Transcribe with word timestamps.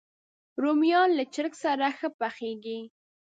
رومیان 0.61 1.09
له 1.17 1.23
چرګ 1.33 1.53
سره 1.63 1.87
ښه 1.97 2.09
پخېږي 2.19 2.79